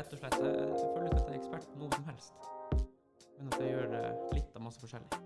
[0.00, 0.36] rett og slett.
[0.40, 2.48] Jeg, jeg føler ikke at jeg er ekspert på noe som helst.
[3.40, 5.18] Men at jeg gjør eh, litt av masse forskjellig.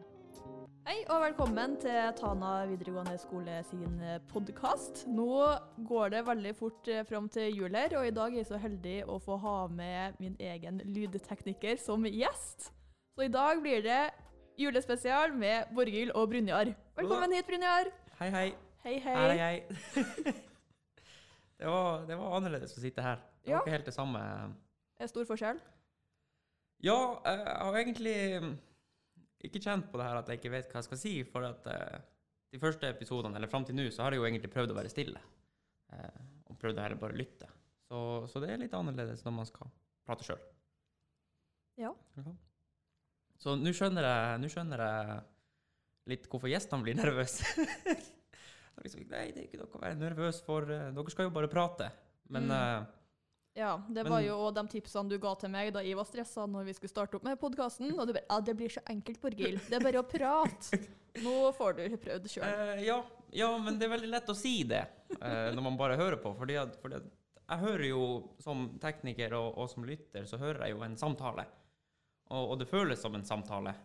[0.84, 3.94] Hei og velkommen til Tana videregående skole sin
[4.28, 5.04] podkast.
[5.08, 5.28] Nå
[5.88, 8.58] går det veldig fort eh, fram til jul her, og i dag er jeg så
[8.60, 12.68] heldig å få ha med min egen lydtekniker som gjest.
[13.14, 14.02] Så i dag blir det
[14.60, 16.74] julespesial med Borghild og Brynjar.
[16.98, 17.92] Velkommen hit, Brynjar.
[18.20, 18.48] Hei, hei.
[18.84, 19.14] Hei, hei.
[19.16, 19.62] Her er jeg.
[21.62, 23.22] det, var, det var annerledes å sitte her.
[23.44, 23.62] Det var Ja.
[23.64, 24.20] ikke helt det samme.
[25.04, 25.58] Er det stor forskjell?
[26.84, 26.96] Ja,
[27.28, 28.52] jeg har egentlig mm,
[29.44, 31.66] ikke kjent på det her at jeg ikke vet hva jeg skal si, for at
[31.68, 31.98] eh,
[32.54, 34.92] de første episodene, eller fram til nå, så har jeg jo egentlig prøvd å være
[34.92, 35.20] stille.
[35.92, 37.50] Eh, og prøvd å heller bare lytte.
[37.84, 38.00] Så,
[38.32, 39.68] så det er litt annerledes når man skal
[40.08, 40.40] prate sjøl.
[41.80, 41.92] Ja.
[43.44, 45.20] Så nå skjønner jeg, skjønner jeg
[46.14, 47.44] litt hvorfor gjestene blir nervøse.
[48.74, 50.64] Er liksom, Nei, det er ikke noe å være nervøs for.
[50.74, 51.92] eh, Dere skal jo bare prate.
[52.34, 52.54] Men Mm.
[52.56, 53.02] eh,
[53.54, 56.04] Ja, det Men- var jo også de tipsene du ga til meg da jeg var
[56.04, 57.92] stressa når vi skulle starte opp med podkasten.
[57.94, 59.60] Og du bare Ja, det blir så enkelt, Borghild.
[59.68, 60.80] Det er bare å prate.
[61.22, 62.42] Nå får du prøvd sjøl.
[62.42, 64.82] Uh, ja, ja, men det er veldig lett å si det
[65.20, 66.34] uh, når man bare hører på.
[66.34, 67.06] Fordi at, fordi at
[67.44, 71.46] jeg hører jo som tekniker og, og som lytter, så hører jeg jo en samtale.
[72.30, 73.76] Og, og det føles som en samtale.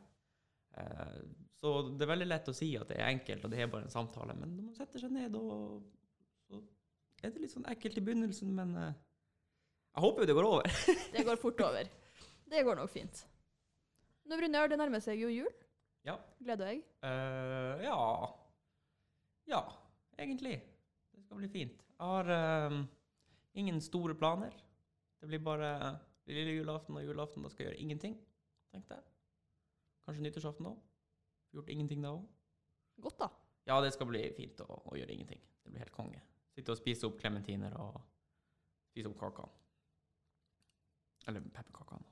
[0.73, 1.22] Uh,
[1.59, 3.86] så det er veldig lett å si at det er enkelt, og det er bare
[3.86, 4.33] en samtale.
[4.33, 5.83] Men når man setter seg ned, og,
[6.48, 6.61] så
[7.22, 8.94] er det litt sånn ekkelt i begynnelsen, men eh,
[9.95, 10.70] jeg håper jo det går over.
[11.16, 11.90] Det går fort over.
[12.50, 13.23] Det går nok fint.
[14.30, 15.50] Nå, Brynjar, det nærmer seg jo jul.
[16.06, 16.16] ja.
[16.40, 16.84] Gleder deg?
[17.04, 17.98] Uh, ja
[19.50, 19.62] Ja,
[20.17, 20.56] egentlig.
[21.14, 21.82] Det skal bli fint.
[22.00, 22.30] Jeg har
[22.70, 22.78] uh,
[23.58, 24.54] ingen store planer.
[25.20, 25.98] Det blir bare
[26.30, 27.44] lille julaften og julaften.
[27.44, 28.16] Da skal jeg gjøre ingenting,
[28.72, 29.04] tenkte jeg.
[30.06, 30.78] Kanskje nyttårsaften òg.
[31.54, 32.26] Gjort ingenting da òg.
[33.02, 33.30] Godt, da.
[33.70, 35.42] Ja, det skal bli fint å, å gjøre ingenting.
[35.64, 36.22] Det blir helt konge.
[36.56, 37.98] Sitte og spise opp klementiner og
[38.90, 39.52] spise opp kakene.
[41.30, 42.05] Eller pepperkakene.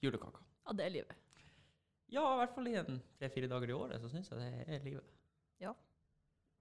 [0.00, 0.44] Julekaker.
[0.66, 1.16] Ja, det er livet.
[2.10, 4.84] Ja, i hvert fall i en tre-fire dager i året, så syns jeg det er
[4.86, 5.10] livet.
[5.62, 5.74] Ja.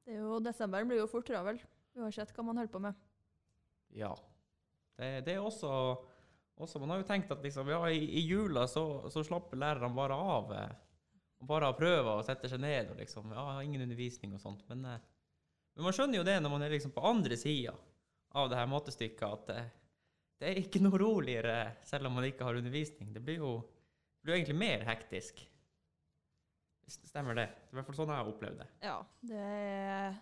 [0.05, 1.57] Det er jo, Desemberen blir jo fort travel,
[1.97, 2.99] uansett hva man holder på med.
[3.97, 4.11] Ja.
[4.99, 5.71] Det, det er også,
[6.59, 9.95] også Man har jo tenkt at liksom, ja, i, i jula så, så slapper lærerne
[9.97, 10.51] bare av.
[10.53, 10.75] eh,
[11.39, 14.65] Og bare har prøver og setter seg ned og liksom Ja, ingen undervisning og sånt.
[14.69, 14.99] Men, eh,
[15.73, 17.73] men man skjønner jo det når man er liksom på andre sida
[18.37, 19.69] av det her måtestykket, at eh,
[20.39, 23.11] det er ikke noe roligere selv om man ikke har undervisning.
[23.13, 25.45] Det blir jo, det blir jo egentlig mer hektisk.
[26.89, 27.47] Stemmer det?
[27.53, 28.67] Det er i hvert fall sånn jeg har opplevd det.
[28.81, 28.95] Ja,
[29.29, 30.15] det er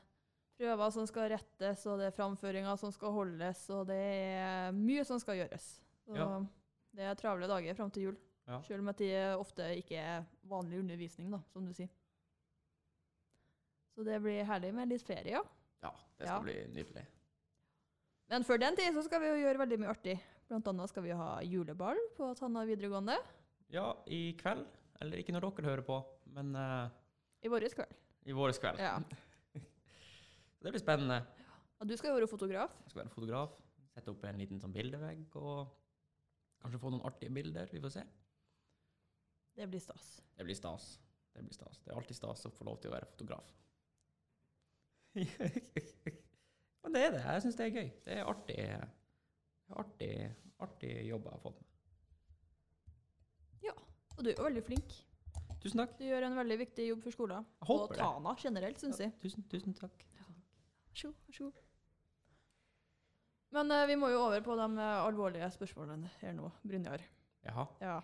[0.58, 5.04] prøver som skal rettes, og det er framføringer som skal holdes, og det er mye
[5.06, 5.68] som skal gjøres.
[6.08, 6.26] Så Ja.
[6.98, 8.18] det er travle dager fram til jul.
[8.48, 8.62] Ja.
[8.64, 11.90] Selv om at det ofte ikke er vanlig undervisning, da, som du sier.
[13.96, 15.44] Så det blir herlig med litt ferie, ja.
[15.84, 16.40] Ja, det skal Ja.
[16.42, 17.06] bli nydelig.
[18.28, 20.18] Men før den tid så skal vi jo gjøre veldig mye artig.
[20.48, 23.16] Blant annet skal vi ha juleball på Tanna videregående
[23.72, 24.66] Ja, i kveld.
[25.04, 25.98] Eller ikke når dere hører på,
[26.34, 26.90] men uh,
[27.46, 27.98] i vår kveld.
[28.26, 28.80] i vår kveld.
[28.82, 28.96] Ja.
[30.64, 31.22] Det blir spennende.
[31.78, 32.74] Og du skal jo være fotograf.
[32.84, 33.54] Jeg skal være fotograf,
[33.94, 35.68] sette opp en liten sånn bildevegg og
[36.64, 37.70] kanskje få noen artige bilder.
[37.72, 38.06] Vi får se.
[39.58, 40.08] Det blir stas.
[40.34, 40.96] Det blir stas.
[41.36, 41.84] Det blir stas.
[41.86, 43.54] Det er alltid stas å få lov til å være fotograf.
[46.84, 47.24] Men det er det.
[47.26, 47.90] Jeg syns det er gøy.
[48.06, 48.58] Det er artig.
[49.84, 50.12] Artig,
[50.64, 51.70] artig jobb jeg har fått med.
[53.68, 53.76] Ja.
[54.18, 54.98] Og du er jo veldig flink.
[55.64, 55.96] Tusen takk.
[56.00, 57.48] Du gjør en veldig viktig jobb for skolen.
[57.68, 58.00] Og det.
[58.00, 59.14] Tana generelt, syns jeg.
[59.24, 60.06] Tusen, tusen takk.
[60.18, 61.64] Vær så god.
[63.56, 67.04] Men uh, vi må jo over på de eh, alvorlige spørsmålene her nå, Brynjar.
[67.48, 67.66] Jaha.
[67.80, 68.00] Ja.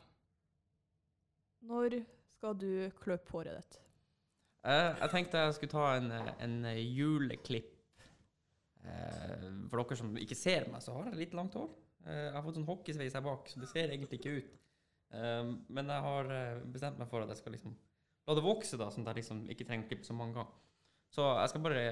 [1.68, 1.98] Når
[2.38, 2.70] skal du
[3.02, 3.80] kløpe håret ditt?
[4.64, 7.73] Uh, jeg tenkte jeg skulle ta en, en juleklipp.
[8.84, 11.72] Eh, for dere som ikke ser meg, så har jeg litt langt hår.
[12.04, 14.52] Eh, jeg har fått sånn hockeysveis her bak, så det ser egentlig ikke ut.
[15.14, 15.44] Eh,
[15.78, 16.26] men jeg har
[16.74, 17.74] bestemt meg for at jeg skal liksom
[18.24, 20.56] la det vokse, da, sånn at jeg liksom ikke trenger å klippe så mange ganger.
[21.14, 21.84] Så jeg skal bare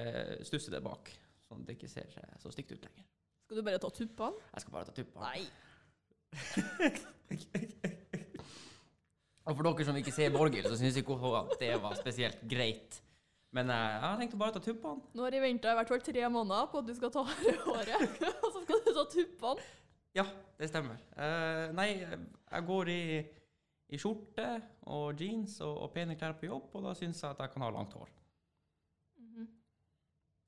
[0.48, 1.04] stusse det bak,
[1.46, 2.08] sånn at det ikke ser
[2.42, 3.04] så stygt ut lenger.
[3.46, 4.46] Skal du bare ta tuppene?
[4.54, 5.24] Jeg skal bare ta tuppene.
[5.28, 5.42] Nei.
[9.42, 12.40] Og for dere som ikke ser Borghild, så syns ikke hun at det var spesielt
[12.48, 13.00] greit.
[13.52, 15.04] Men jeg har tenkt å bare ta tuppene.
[15.12, 17.22] Nå har jeg venta i hvert fall tre måneder på at du skal ta
[17.66, 19.68] håret, og så skal du ta tuppene.
[20.16, 20.24] Ja,
[20.60, 21.00] det stemmer.
[21.16, 23.02] Uh, nei, jeg går i,
[23.92, 24.48] i skjorte
[24.92, 27.64] og jeans og, og pene klær på jobb, og da syns jeg at jeg kan
[27.64, 28.10] ha langt hår.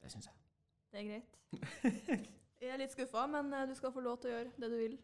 [0.04, 0.40] Det syns jeg.
[0.92, 1.38] Det er greit.
[2.64, 4.76] Jeg er litt skuffa, men eh, du skal få lov til å gjøre det du
[4.78, 4.98] vil.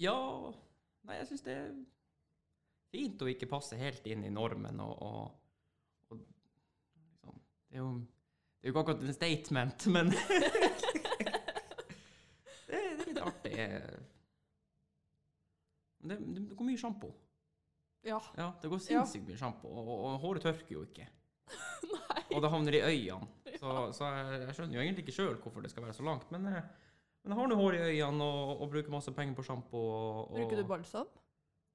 [0.00, 0.16] Ja
[1.04, 1.70] Nei, jeg syns det er
[2.92, 5.39] fint å ikke passe helt inn i normen og, og,
[7.70, 7.90] Det er jo
[8.60, 11.38] det er jo ikke akkurat en statement, men det, er-
[12.66, 13.54] det er litt artig.
[16.00, 17.10] det, det, det går mye sjampo.
[18.06, 18.18] Ja.
[18.36, 21.06] Ja, det går sinnssykt mye sjampo, og, og håret tørker jo ikke.
[21.94, 22.22] Nei.
[22.36, 23.28] Og det havner i øynene.
[23.60, 26.28] Så, så jeg, jeg skjønner jo egentlig ikke sjøl hvorfor det skal være så langt.
[26.32, 26.62] Men, eh,
[27.24, 29.80] men jeg har nå hår i øynene og, og bruker masse penger på sjampo.
[29.80, 31.08] Og, Bruker du balsam?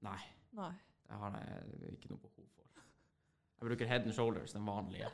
[0.05, 0.17] Nei,
[0.57, 0.71] Nei.
[1.09, 2.81] det har jeg ikke noe behov for.
[3.55, 5.09] Jeg bruker Head and Shoulders, den vanlige,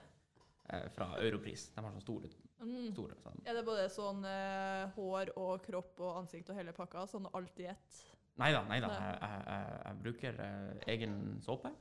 [0.96, 1.70] fra Europris.
[1.76, 2.30] De har sånne store.
[2.62, 2.92] Mm.
[2.94, 3.40] store sånn.
[3.50, 7.08] Er det både sånn eh, hår og kropp og ansikt og hele pakka?
[7.10, 8.02] Sånn alt i ett?
[8.40, 8.92] Nei da, nei da.
[8.94, 11.72] Jeg, jeg, jeg, jeg bruker eh, egen såpe.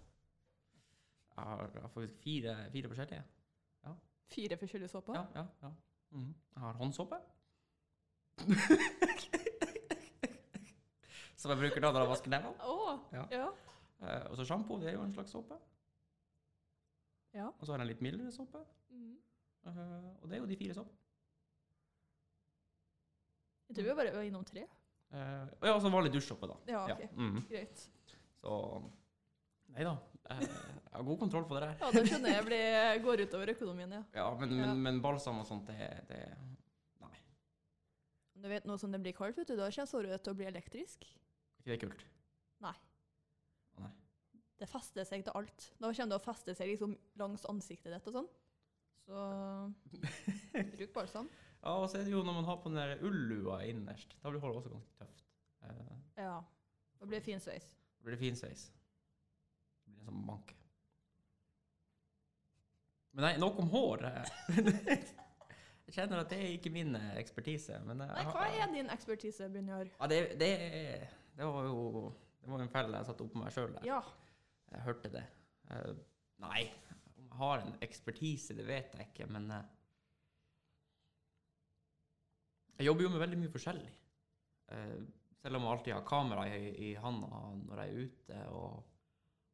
[1.37, 3.25] Jeg har, jeg har faktisk fire, fire forskjellige.
[4.31, 5.15] Fire forskjellige såper?
[5.15, 5.71] Ja, ja, ja.
[6.15, 6.35] Mm.
[6.55, 7.17] Jeg har håndsåpe.
[11.41, 12.55] Som jeg bruker da når jeg vasker nevene.
[12.69, 13.25] Oh, Ja.
[13.35, 13.49] Ja.
[14.01, 15.59] Eh, og så sjampo, det er jo en slags såpe.
[17.37, 17.49] Ja.
[17.51, 18.63] Og så har jeg en litt mildere såpe.
[18.91, 19.15] Mm.
[19.67, 20.97] Uh, og det er jo de fire såpene.
[23.71, 24.65] Jeg tror vi bare var innom tre.
[25.11, 26.57] Uh, ja, og så vanlig dusjsåpe, da.
[26.71, 27.05] Ja, ok.
[27.19, 27.43] Mm.
[27.51, 27.85] Greit.
[28.41, 28.57] Så
[29.71, 29.93] Nei da.
[30.31, 31.75] Jeg, jeg har god kontroll på det der.
[31.79, 34.03] Ja, da skjønner jeg blir, går utover økonomien, ja.
[34.15, 34.67] Ja, men, Ja.
[34.67, 36.21] men, men balsam og sånt, det, det
[37.03, 37.15] Nei.
[38.43, 40.49] Du vet nå som det blir kaldt, vet du, da kommer såret til å bli
[40.51, 41.07] elektrisk.
[41.63, 42.05] Ikke det kult?
[42.65, 42.75] Nei.
[44.61, 45.67] Det fester seg til alt.
[45.81, 48.31] Da kommer det å feste seg liksom langs ansiktet ditt og sånn.
[49.07, 49.23] Så
[50.77, 51.31] bruk balsam.
[51.61, 54.15] Ja, og så er det jo når man har på den der ullua innerst.
[54.23, 55.25] Da blir håret også ganske tøft.
[55.65, 56.37] Eh, Ja.
[57.01, 57.65] Da blir det fin sveis.
[57.97, 58.67] Da blir det fin sveis.
[59.87, 60.57] Det blir en sånn manke.
[63.17, 64.05] Men nei, nok om hår.
[65.91, 67.81] Jeg kjenner at det er ikke min eh, ekspertise.
[67.83, 69.89] Men jeg, Nei, hva er din ekspertise, Brynjar?
[69.97, 70.51] Ja, det, det,
[71.35, 71.81] det var jo
[72.41, 73.89] det var en felle jeg satte opp på meg sjøl der.
[73.89, 73.99] Ja.
[74.71, 75.25] Jeg hørte det.
[75.71, 75.95] Uh,
[76.45, 76.65] nei,
[77.17, 79.63] om jeg har en ekspertise, det vet jeg ikke, men uh,
[82.81, 83.91] Jeg jobber jo med veldig mye forskjellig.
[84.73, 85.01] Uh,
[85.43, 88.97] selv om jeg alltid har kamera i, i handa når jeg er ute, og,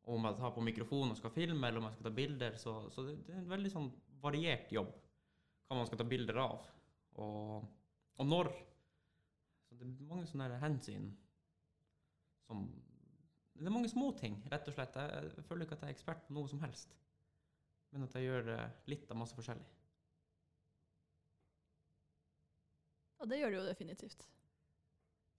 [0.06, 2.56] og om jeg tar på mikrofonen og skal filme, eller om jeg skal ta bilder,
[2.62, 3.90] så, så det, det er en veldig sånn
[4.22, 4.94] variert jobb
[5.66, 6.66] hva man skal ta bilder av,
[7.22, 7.66] og,
[8.16, 8.50] og når.
[9.66, 11.08] Så det er mange sånne hensyn
[12.46, 12.69] som
[13.56, 14.97] Det er mange småting, rett og slett.
[15.00, 16.93] Jeg, føler ikke at jeg er ekspert på noe som helst,
[17.94, 19.67] men at jeg gjør eh, litt av masse forskjellig.
[23.17, 24.26] ja, det gjør du jo definitivt.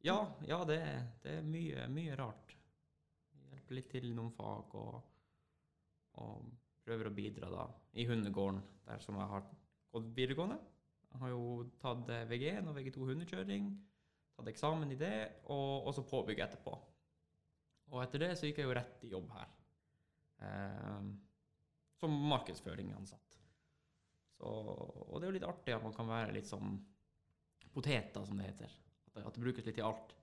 [0.05, 0.17] Ja,
[0.47, 0.79] ja det,
[1.23, 2.55] det er mye, mye rart.
[3.35, 4.97] Jeg hjelper litt til i noen fag og,
[6.23, 6.49] og
[6.87, 7.67] prøver å bidra da
[7.97, 9.45] i hundegården, der som jeg har
[9.93, 10.57] gått videregående.
[11.11, 11.45] Jeg har jo
[11.81, 13.71] tatt eh, VG1 og VG2 hundekjøring,
[14.37, 15.15] tatt eksamen i det,
[15.53, 16.75] og også påbygg etterpå.
[17.93, 19.55] Og etter det så gikk jeg jo rett i jobb her.
[20.43, 21.07] Eh,
[21.97, 23.39] som markedsføringansatt.
[24.37, 26.75] Så, og det er jo litt artig at man kan være litt sånn
[27.73, 28.73] poteter, som det heter.
[29.07, 30.13] At det, at det brukes litt i alt.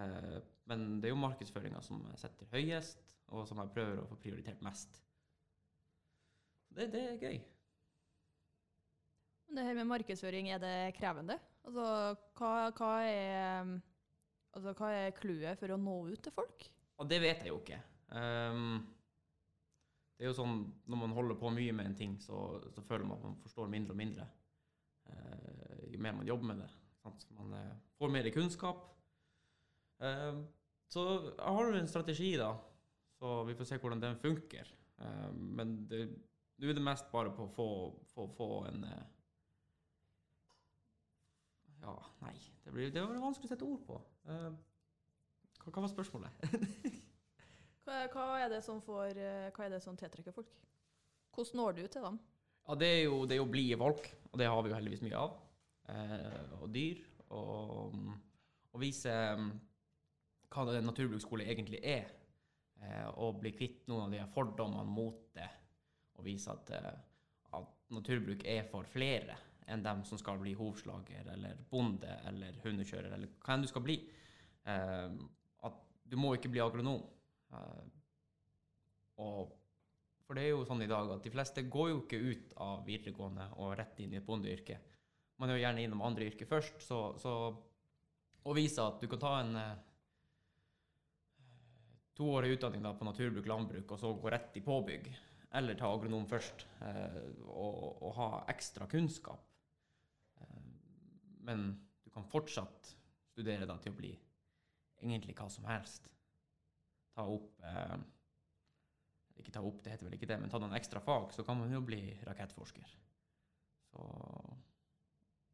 [0.00, 0.36] Eh,
[0.70, 3.04] men det er jo markedsføringa som jeg setter høyest,
[3.34, 5.00] og som jeg prøver å få prioritert mest.
[6.74, 7.42] Det, det er gøy.
[9.46, 11.36] Men det her med markedsføring, er det krevende?
[11.64, 11.88] Altså,
[12.38, 13.74] hva, hva er
[14.54, 16.66] Altså, hva er clouet for å nå ut til folk?
[17.00, 17.80] Og det vet jeg jo ikke.
[18.14, 18.82] Um,
[20.14, 23.08] det er jo sånn når man holder på mye med en ting, så, så føler
[23.08, 24.28] man at man forstår mindre og mindre.
[25.10, 26.70] uh, jo mer man jobber med det.
[27.02, 27.26] Sant?
[27.34, 28.86] Man uh, får mer kunnskap.
[30.02, 30.44] Uh,
[30.94, 31.02] så
[31.32, 32.52] jeg har jo en strategi, da.
[33.18, 34.70] Så vi får se hvordan den funker.
[35.02, 37.68] Ehm, men nå er det mest bare på å få,
[38.14, 39.04] få, få en eh,
[41.84, 42.36] Ja, nei.
[42.64, 43.98] Det, blir, det var vanskelig å sette ord på.
[45.64, 46.44] Hva, hva var spørsmålet?
[47.84, 50.48] Hva, hva er det som får eh, Hva er det som tiltrekker folk?
[51.34, 52.18] Hvordan når du til dem?
[52.64, 55.02] Ja, det er jo, det er jo blide folk, og det har vi jo heldigvis
[55.04, 55.34] mye av.
[55.92, 57.02] Eh, og dyr.
[57.36, 57.96] Og,
[58.72, 59.50] og vise mm,
[60.54, 62.08] hva det naturbruksskole egentlig er.
[62.80, 65.50] Eh, og bli kvitt noen av de fordommene mot det.
[66.16, 66.94] Og vise at, eh,
[67.58, 69.36] at naturbruk er for flere
[69.68, 73.84] enn dem som skal bli hovslager eller bonde eller hundekjører eller hva enn du skal
[73.84, 73.98] bli.
[74.70, 75.20] Eh,
[76.04, 77.02] du må ikke bli agronom.
[77.52, 77.84] Eh,
[79.24, 79.54] og
[80.24, 82.84] for det er jo sånn i dag at de fleste går jo ikke ut av
[82.86, 84.78] videregående og rett inn i et bondeyrke.
[85.40, 87.34] Man er jo gjerne innom andre yrker først, så, så
[88.44, 89.84] å vise at du kan ta en eh,
[92.16, 95.10] toårig utdanning da på naturbruk, landbruk, og så gå rett i påbygg,
[95.58, 97.20] eller ta agronom først, eh,
[97.50, 99.50] og, og ha ekstra kunnskap.
[101.44, 101.66] Men
[102.00, 102.94] du kan fortsatt
[103.34, 104.12] studere da til å bli
[105.12, 106.08] egentlig hva som helst.
[107.14, 107.96] Ta opp eh,
[109.38, 111.58] ikke ta opp, det heter vel ikke det, men ta noen ekstra fag, så kan
[111.58, 112.92] man jo bli rakettforsker.
[113.90, 114.04] Så,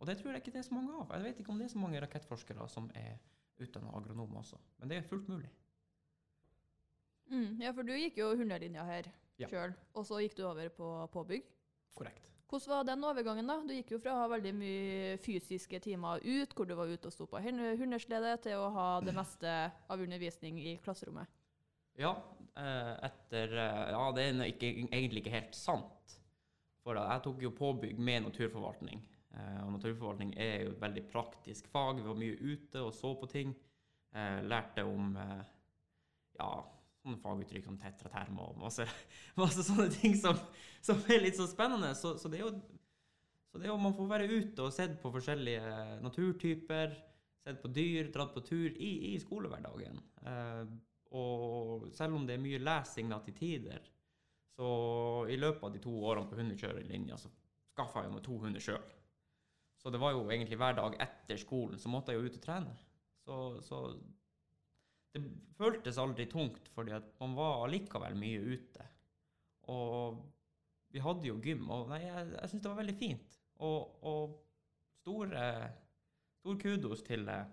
[0.00, 1.11] og det tror jeg ikke det er så mange av.
[1.16, 3.16] Jeg vet ikke om det er så mange rakettforskere som er
[3.61, 4.59] utdanna agronom også.
[4.80, 5.50] Men det er fullt mulig.
[7.30, 9.09] Mm, ja, for du gikk jo hundelinja her
[9.40, 9.49] Ja.
[9.49, 11.45] sjøl, og så gikk du over på påbygg.
[11.97, 12.26] Korrekt.
[12.50, 13.61] Hvordan var den overgangen, da?
[13.62, 17.07] Du gikk jo fra å ha veldig mye fysiske timer ut, hvor du var ute
[17.07, 19.52] og sto på hun- hundeslede, til å ha det meste
[19.88, 21.30] av undervisning i klasserommet.
[22.00, 22.16] Ja,
[22.57, 26.16] eh, etter eh, Ja, det er ikke, egentlig ikke helt sant.
[26.83, 29.00] For jeg tok jo påbygg med naturforvaltning.
[29.35, 32.00] Eh, og naturforvaltning er jo et veldig praktisk fag.
[32.00, 33.54] Vi var mye ute og så på ting.
[34.42, 35.14] Lærte om
[36.35, 36.64] ja,
[37.00, 38.87] sånne faguttrykk som tetraterm og masse,
[39.40, 40.38] masse sånne ting som,
[40.85, 41.95] som er litt så spennende.
[41.99, 42.54] Så, så det er jo
[43.50, 45.71] det er jo, man får være ute og sett på forskjellige
[46.04, 46.92] naturtyper,
[47.42, 49.99] sett på dyr, dratt på tur i, i skolehverdagen.
[50.23, 50.69] Eh,
[51.19, 53.88] og selv om det er mye lesing da til tider,
[54.54, 54.71] så
[55.33, 57.30] i løpet av de to årene på hundekjørelinja så
[57.73, 58.87] skaffa jeg meg to hunder sjøl.
[59.80, 62.45] Så det var jo egentlig hver dag etter skolen så måtte jeg jo ut og
[62.45, 62.75] trene.
[63.25, 63.78] Så, så
[65.14, 65.23] det
[65.59, 68.87] føltes aldri tungt, fordi at man var allikevel mye ute.
[69.73, 70.21] Og
[70.90, 73.37] vi hadde jo gym, og nei, jeg, jeg syns det var veldig fint.
[73.67, 74.37] Og, og
[75.02, 75.45] store,
[76.40, 77.50] stor kudos til eh,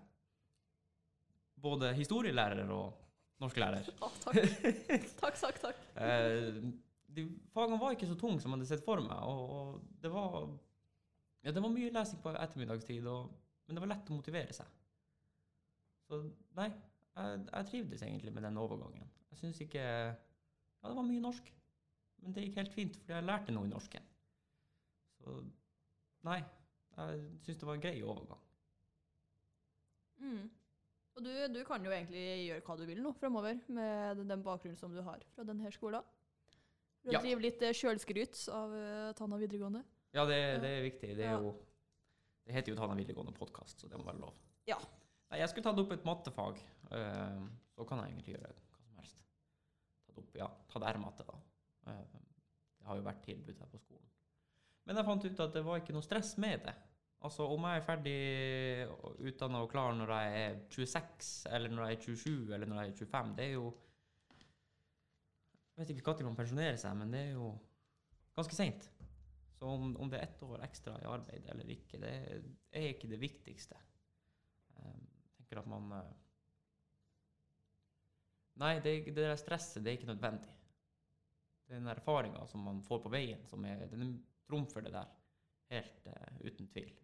[1.62, 2.94] både historielærer og
[3.42, 3.90] norsklærer.
[4.04, 4.40] Å, takk.
[5.20, 5.84] takk, takk, takk.
[5.98, 6.60] Eh,
[7.10, 10.10] de fagene var ikke så tunge som jeg hadde sett for meg, og, og det
[10.12, 10.44] var
[11.42, 13.32] ja, det var mye lesing på ettermiddagstid, og,
[13.66, 14.68] men det var lett å motivere seg.
[16.08, 16.20] Så
[16.58, 16.68] nei,
[17.18, 19.08] jeg, jeg trivdes egentlig med den overgangen.
[19.32, 21.48] Jeg syns ikke Ja, det var mye norsk,
[22.22, 24.04] men det gikk helt fint, fordi jeg lærte noe i norsken.
[25.18, 25.34] Så
[26.28, 26.38] nei,
[26.96, 28.44] jeg syns det var en grei overgang.
[30.22, 30.46] Mm.
[31.18, 34.78] Og du, du kan jo egentlig gjøre hva du vil nå framover, med den bakgrunnen
[34.78, 36.06] som du har fra denne skolen.
[37.02, 37.22] For å Ja.
[37.22, 39.82] drive litt eh, sjølskryt av uh, Tanna videregående.
[40.14, 41.10] Ja, det, det er viktig.
[41.18, 41.52] Det, er jo,
[42.46, 44.38] det heter jo Tanna videregående podkast, så det må være lov.
[44.70, 44.78] Ja.
[45.30, 46.58] Nei, jeg skulle tatt opp et mattefag.
[46.96, 49.22] Eh, så kan jeg egentlig gjøre hva som helst.
[50.06, 51.38] Tatt opp, ja, tatt R-matte, da.
[51.92, 52.04] Eh,
[52.78, 54.06] det har jo vært tilbud her på skolen.
[54.88, 56.76] Men jeg fant ut at det var ikke noe stress med det.
[57.26, 58.18] Altså, om jeg er ferdig
[59.26, 62.92] utdanna og klar når jeg er 26, eller når jeg er 27, eller når jeg
[62.92, 63.66] er 25, det er jo
[65.78, 67.50] Jeg vet ikke når man pensjonerer seg, men det er jo
[68.34, 68.88] ganske seint.
[69.58, 72.14] Så om, om det er ett år ekstra i arbeid eller ikke, det
[72.72, 73.78] er ikke det viktigste.
[74.78, 76.16] Eh, Jeg tenker at man eh,
[78.58, 80.54] Nei, det, det der stresset det er ikke nødvendig.
[81.68, 84.16] Det er den erfaringa som man får på veien, som er, den
[84.48, 85.10] trumfer det der.
[85.68, 86.94] Helt uh, uten tvil.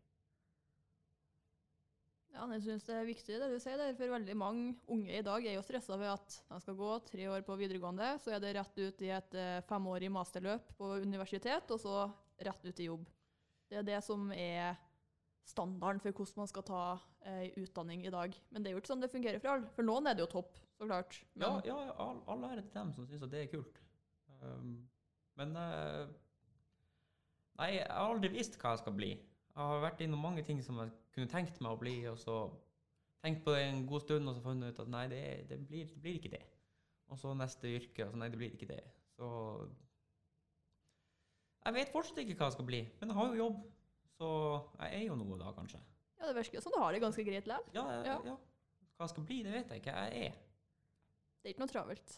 [2.35, 5.23] Ja, jeg synes det er viktig det du sier der, for veldig mange unge i
[5.23, 8.41] dag er jo stressa ved at de skal gå tre år på videregående, så er
[8.43, 12.09] det rett ut i et eh, femårig masterløp på universitet, og så
[12.49, 13.07] rett ut i jobb.
[13.71, 14.75] Det er det som er
[15.47, 16.83] standarden for hvordan man skal ta
[17.23, 18.35] eh, utdanning i dag.
[18.51, 19.71] Men det er jo ikke sånn det fungerer for alle.
[19.77, 21.17] For noen er det jo topp, så klart.
[21.41, 23.81] Ja, Men ja all, all ære til dem som syns at det er kult.
[24.45, 24.75] Um,
[25.41, 26.05] men uh,
[27.59, 29.13] Nei, jeg har aldri visst hva jeg skal bli.
[29.15, 32.39] Jeg har vært innom mange ting som jeg kunne tenkt meg å bli, og så
[33.23, 35.21] tenkt på det en god stund, og så funnet ut at nei, det,
[35.53, 36.43] det, blir, det blir ikke det.
[37.15, 38.81] Og så neste yrke, og så nei, det blir ikke det.
[39.15, 39.29] Så
[41.65, 43.63] Jeg vet fortsatt ikke hva jeg skal bli, men jeg har jo jobb.
[44.19, 44.31] Så
[44.83, 45.79] jeg er jo noe da, kanskje.
[46.19, 47.79] ja, det virker jo som du har det ganske greit likevel.
[47.79, 48.19] Ja, Ja.
[48.33, 48.35] ja.
[48.95, 49.95] Hva jeg skal bli, det vet jeg ikke.
[50.05, 50.37] Jeg er.
[51.45, 52.13] Det er ikke noe travelt.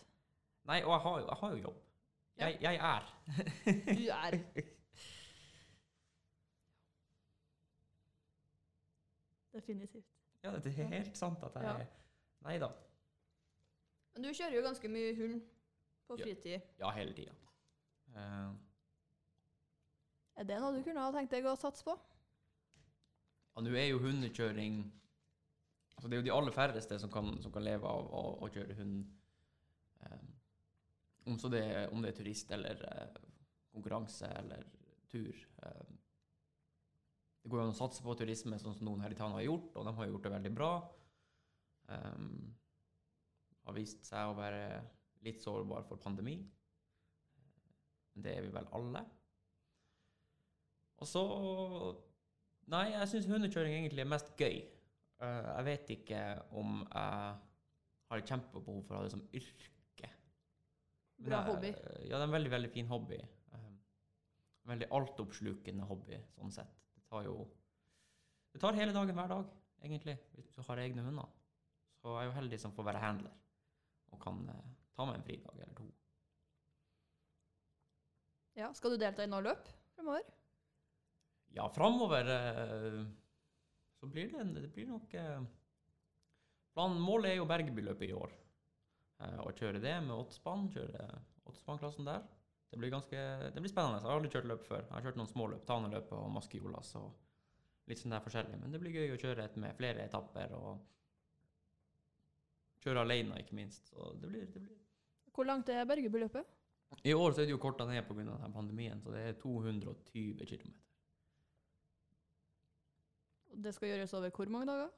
[0.71, 1.79] Nei, og jeg har jeg har jo jobb.
[2.39, 2.47] Ja.
[2.47, 3.03] Jeg, jeg er.
[3.97, 4.37] Du er.
[9.57, 10.07] Definitivt.
[10.45, 11.87] Ja, det er helt sant at jeg Ja.
[12.47, 12.69] Nei da.
[14.15, 15.41] Men du kjører jo ganske mye hund
[16.07, 16.61] på fritid.
[16.79, 17.33] Ja, hele tida.
[18.15, 18.55] Uh,
[20.37, 21.97] Er det noe du kunne ha tenkt deg å satse på?
[23.57, 24.85] Ja, nå er jo hundekjøring
[25.97, 28.77] altså Det er jo de aller færreste som kan, som kan leve av å, kjøre
[28.79, 29.05] hund.
[30.07, 30.27] Um,
[31.27, 33.23] om, det, om det er turist eller uh,
[33.75, 34.67] konkurranse eller
[35.11, 35.41] tur.
[35.65, 35.97] Um,
[37.43, 39.47] det går jo an å satse på turisme, sånn som noen her i Tana har
[39.47, 40.71] gjort, og de har gjort det veldig bra.
[41.87, 42.31] Um,
[43.67, 44.63] har vist seg å være
[45.27, 46.37] litt sårbar for pandemi.
[48.15, 49.05] Men det er vi vel alle.
[50.97, 51.23] Og så
[52.67, 54.57] Nei, jeg syns hundekjøring egentlig er mest gøy.
[55.21, 56.21] Eh, jeg vet ikke
[56.61, 57.37] om jeg
[58.11, 60.11] har kjempebehov for å ha det som yrke.
[61.19, 61.71] Men Bra jeg- hobby.
[62.11, 63.17] Ja, det er en veldig, veldig fin hobby.
[63.53, 63.71] Eh,
[64.69, 66.75] veldig altoppslukende hobby, sånn sett.
[66.95, 67.47] Det tar jo
[68.53, 69.49] Det tar hele dagen hver dag,
[69.85, 71.27] egentlig, hvis du har egne hunder.
[72.01, 73.33] Så jeg er jo heldig som får være handler
[74.13, 75.93] og kan eh, ta meg en fridag eller to.
[78.57, 80.23] Ja, Skal du delta i noe løp fremover?
[81.57, 83.05] Ja, framover eh,
[84.07, 85.47] så blir det, det blir nok eh,
[86.77, 88.35] planen, målet er jo Bergebyløpet i år.
[89.19, 91.07] Eh, å kjøre det med åttespann, kjøre
[91.47, 92.23] åttespannklassen der.
[92.71, 93.99] Det blir ganske, det blir spennende.
[93.99, 94.85] Jeg har aldri kjørt løp før.
[94.85, 98.61] Jeg har kjørt noen småløp, Taneløpet og Maskejolas og litt sånn der forskjellig.
[98.63, 100.85] Men det blir gøy å kjøre et med flere etapper og
[102.87, 103.91] kjøre alene, ikke minst.
[103.91, 104.79] Så det blir, det blir.
[105.35, 106.55] Hvor langt er Bergebyløpet?
[107.03, 108.37] I år så er det jo korta ned pga.
[108.55, 110.75] pandemien, så det er 220 km.
[113.63, 114.91] Det skal gjøres over hvor mange dager?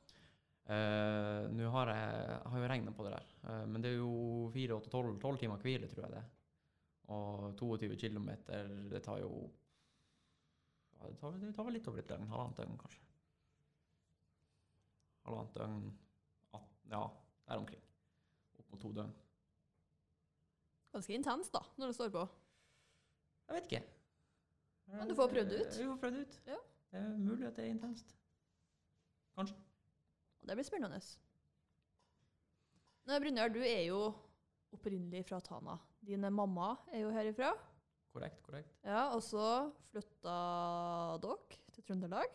[0.68, 4.50] Eh, Nå har jeg, har jo regna på det der, eh, men det er jo
[4.52, 6.24] 4, 8, 12, 12 timer hvile, tror jeg det.
[7.14, 8.28] Og 22 km,
[8.90, 9.30] det tar jo
[10.98, 12.26] ja, det, tar, det tar vel litt over et døgn.
[12.28, 13.04] Halvannet døgn, kanskje.
[15.28, 15.86] Halvannet døgn
[16.58, 17.02] at, Ja,
[17.48, 17.82] der omkring.
[18.58, 19.14] Opp mot to døgn.
[20.92, 22.26] Ganske intenst, da, når det står på.
[23.48, 23.82] Jeg vet ikke.
[24.98, 25.78] Men du får prøvd det ut.
[25.78, 26.38] Vi får prøvd det ut.
[26.48, 26.58] Ja.
[26.90, 28.14] Det er mulig at det er intenst.
[29.38, 29.56] Kanskje.
[30.42, 30.98] Og det blir spennende.
[33.08, 34.00] Nå, Brynjar, du er jo
[34.74, 35.78] opprinnelig fra Tana.
[36.04, 37.52] Din mamma er jo herifra.
[38.12, 38.74] Korrekt, korrekt.
[38.84, 39.44] Ja, Og så
[39.92, 40.34] flytta
[41.22, 42.34] dere til Trøndelag?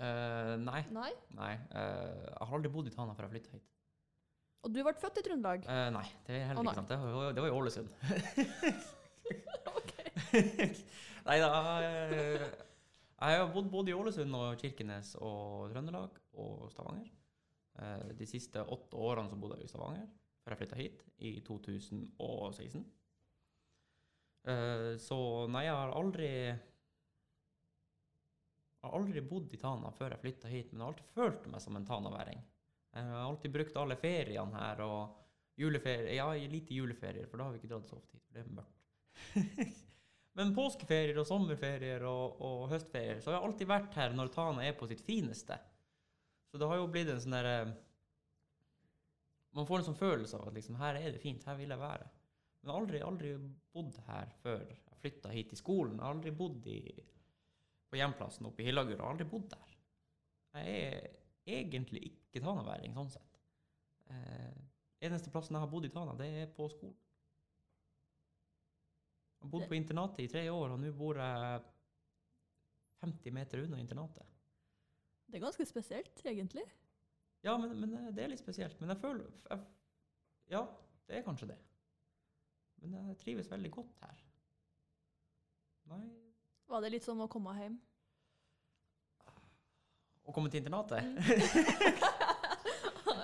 [0.00, 0.80] Eh, nei.
[0.94, 1.10] Nei?
[1.36, 1.52] Nei.
[1.52, 3.68] eh, jeg har aldri bodd i Tana før jeg flytta hit.
[4.62, 5.68] Og du ble født i Trøndelag?
[5.68, 6.88] Eh, nei, det er heller oh, ikke sant.
[6.88, 7.88] Det var, det var i Ålesund.
[9.72, 9.92] Ok.
[11.28, 11.50] nei da.
[13.22, 17.10] Jeg har bodd både i Ålesund og Kirkenes og Trøndelag og Stavanger.
[17.78, 20.08] Eh, De siste åtte årene så bodde jeg i Stavanger,
[20.42, 22.82] før jeg flytta hit i 2016.
[24.50, 25.18] Eh, Så
[25.54, 26.28] nei, jeg har aldri
[28.82, 31.44] Jeg har aldri bodd i Tana før jeg flytta hit, men jeg har alltid følt
[31.52, 32.40] meg som en tanaværing.
[32.92, 35.14] Jeg har alltid brukt alle feriene her, og
[35.62, 38.50] juleferie Ja, lite juleferier, for da har vi ikke dratt så ofte hit, det er
[38.58, 38.82] mørkt.
[40.38, 44.64] Men påskeferier og sommerferier og, og høstferier, så har jeg alltid vært her når Tana
[44.64, 45.58] er på sitt fineste.
[46.48, 47.56] Så det har jo blitt en sånn derre
[49.52, 51.80] Man får en sånn følelse av at liksom, her er det fint, her vil jeg
[51.80, 52.06] være.
[52.62, 53.32] Men jeg har aldri, aldri
[53.74, 55.98] bodd her før jeg flytta hit til skolen.
[55.98, 56.78] Jeg har aldri bodd i,
[57.90, 58.94] på hjemplassen oppe i Hillagur.
[58.94, 59.74] Jeg har aldri bodd der.
[60.56, 63.40] Jeg er egentlig ikke tanaværing, sånn sett.
[64.12, 64.60] Eh,
[65.08, 66.96] eneste plassen jeg har bodd i Tana, det er på skolen.
[69.42, 71.62] Jeg har bodd på internatet i tre år, og nå bor jeg
[73.02, 74.22] 50 meter unna internatet.
[75.26, 76.62] Det er ganske spesielt, egentlig.
[77.42, 78.78] Ja, men, men eh, det er litt spesielt.
[78.80, 79.64] Men jeg føler jeg,
[80.52, 80.60] Ja,
[81.08, 81.56] det er kanskje det.
[82.82, 84.20] Men jeg trives veldig godt her.
[85.90, 86.04] Nei
[86.70, 87.80] Var det litt som å komme hjem?
[90.22, 91.02] Å komme til internatet?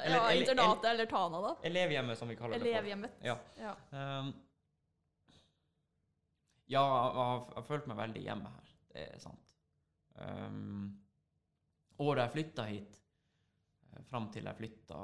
[0.02, 1.54] ja, eller- internatet eller Tana, da.
[1.70, 2.64] Elevhjemmet, som vi kaller det.
[2.66, 2.72] for.
[2.74, 3.22] Elevhjemmet.
[3.22, 3.38] Ja.
[3.62, 3.76] ja.
[3.94, 4.32] Um,
[6.68, 8.72] ja, jeg har, jeg har følt meg veldig hjemme her.
[8.92, 9.44] Det er sant.
[10.18, 10.88] Um,
[12.02, 12.98] året jeg flytta hit,
[13.88, 14.98] eh, fram til jeg flytta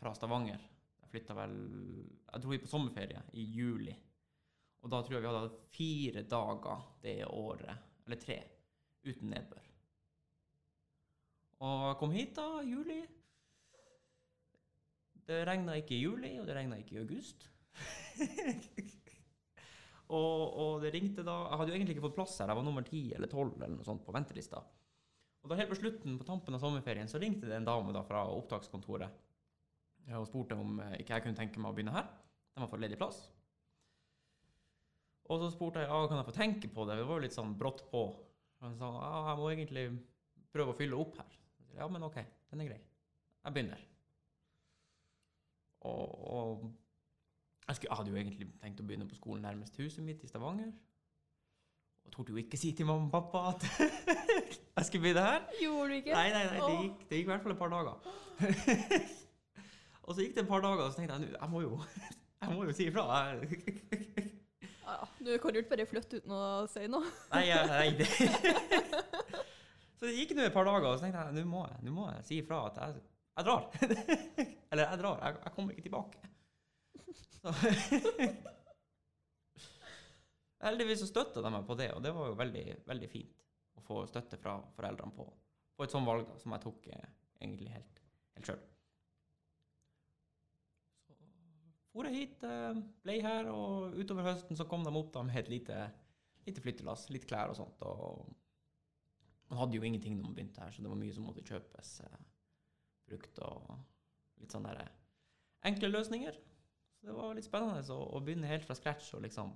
[0.00, 1.54] fra Stavanger Jeg flytta vel
[2.32, 3.94] Jeg dro hit på sommerferie i juli.
[4.82, 8.36] Og da tror jeg vi hadde hatt fire dager det året, eller tre,
[9.06, 9.70] uten nedbør.
[11.66, 13.00] Og jeg kom hit da, i juli.
[15.26, 17.48] Det regna ikke i juli, og det regna ikke i august.
[20.06, 22.66] og, og det ringte da Jeg hadde jo egentlig ikke fått plass her, jeg var
[22.66, 24.60] nummer 10 eller 12 eller noe sånt på ventelista.
[25.42, 28.02] Og da helt på slutten, på tampen av sommerferien, så ringte det en dame da
[28.06, 29.22] fra opptakskontoret
[30.14, 32.06] og spurte om eh, ikke jeg kunne tenke meg å begynne her.
[32.54, 33.24] De har fått ledig plass.
[35.26, 37.00] Og så spurte jeg ja, kan jeg få tenke på det.
[37.00, 38.04] Det var jo litt sånn brått på.
[38.14, 39.84] Og hun sa ja, jeg må egentlig
[40.54, 41.38] prøve å fylle opp her.
[41.76, 42.20] Ja, men OK,
[42.52, 42.78] den er grei.
[43.42, 43.82] Jeg begynner.
[45.86, 46.68] Og, og
[47.66, 50.28] jeg, skulle, jeg hadde jo egentlig tenkt å begynne på skolen nærmest huset mitt i
[50.30, 50.70] Stavanger.
[52.06, 53.66] Og torde jo ikke si til mamma og pappa at
[54.76, 55.40] jeg skulle begynne her.
[55.60, 56.12] Gjorde du ikke?
[56.14, 57.96] Nei, nei, nei, det gikk, det gikk i hvert fall et par dager.
[60.06, 61.80] og så gikk det et par dager, og så tenkte jeg "Nå, jeg må jo,
[62.44, 63.06] jeg må jo si ifra.
[64.86, 65.10] Ja, ja.
[65.18, 67.10] Du kan jo ikke bare flytte uten å si noe.
[67.34, 68.06] Nei, nei det.
[69.96, 71.96] Så det gikk nå et par dager, og så tenkte jeg nå må jeg, nå
[71.96, 73.02] må jeg si ifra at jeg,
[73.40, 73.66] jeg drar.
[74.70, 76.35] Eller jeg drar, jeg, jeg kommer ikke tilbake.
[80.66, 83.42] Heldigvis så støtta de meg på det, og det var jo veldig, veldig fint
[83.76, 85.26] å få støtte fra foreldrene på,
[85.76, 88.00] på et sånt valg da, som jeg tok eh, egentlig helt,
[88.38, 88.62] helt sjøl.
[91.06, 91.14] Så
[91.92, 95.38] for jeg hit, eh, ble her, og utover høsten så kom de opp da med
[95.42, 95.76] et lite,
[96.48, 97.78] lite flyttelass, litt klær og sånt.
[97.86, 98.24] og
[99.48, 101.92] man hadde jo ingenting når man begynte her, så det var mye som måtte kjøpes
[102.02, 102.22] eh,
[103.06, 103.76] brukt og
[104.40, 106.38] litt sånne der, eh, enkle løsninger.
[107.00, 109.52] Så det var litt spennende å, å begynne helt fra scratch og liksom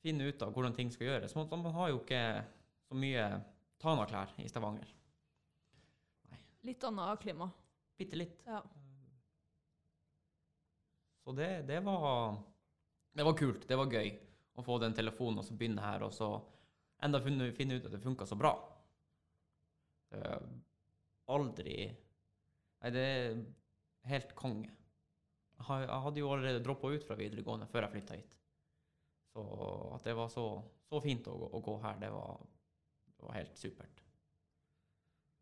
[0.00, 1.34] finne ut av hvordan ting skal gjøres.
[1.36, 2.22] Man, man har jo ikke
[2.88, 3.26] så mye
[3.80, 4.88] Tana-klær i Stavanger.
[6.68, 7.48] Litt annet klima.
[8.00, 8.40] Bitte litt.
[8.48, 8.60] Ja.
[11.24, 12.38] Så det, det var
[13.12, 13.68] Det var kult.
[13.68, 14.10] Det var gøy
[14.56, 16.28] å få den telefonen og så begynne her, og så
[17.02, 18.52] enda finne, finne ut at det funka så bra.
[20.10, 20.22] Det
[21.30, 21.74] aldri
[22.80, 23.40] Nei, det er
[24.08, 24.70] helt konge.
[25.60, 28.36] Jeg hadde jo allerede droppa ut fra videregående før jeg flytta hit.
[29.30, 29.42] Så
[29.94, 30.44] at det var så,
[30.88, 32.40] så fint å, å gå her, det var,
[33.14, 34.02] det var helt supert.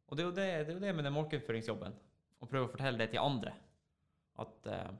[0.09, 1.97] Og det er jo det, det, er jo det med den markedsføringsjobben.
[2.39, 3.53] Å prøve å fortelle det til andre.
[4.41, 4.91] At eh,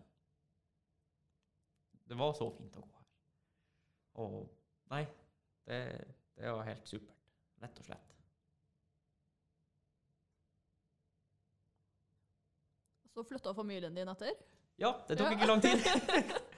[2.09, 3.07] det var så fint å gå her.
[4.25, 4.37] Og
[4.93, 5.05] nei,
[5.69, 5.81] det,
[6.37, 7.15] det var helt supert.
[7.63, 8.15] Rett og slett.
[13.15, 14.37] Så flytta familien din etter?
[14.79, 15.37] Ja, det tok Ja.
[15.37, 15.83] ikke lang tid.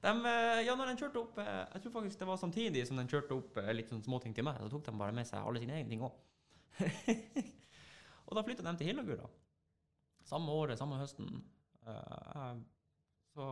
[0.00, 2.96] De, eh, ja, når den kjørte opp eh, Jeg tror faktisk det var samtidig som
[2.96, 5.44] den kjørte opp eh, litt sånn småting til meg, så tok de bare med seg
[5.44, 6.14] alle sine egne ting òg.
[8.26, 9.28] og da flytta de til Hillagura.
[10.24, 11.28] Samme året, samme høsten.
[13.34, 13.46] Så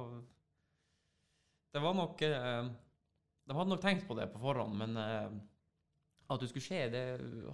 [1.75, 6.65] det var nok De hadde nok tenkt på det på forhånd, men at det skulle
[6.65, 7.03] skje, det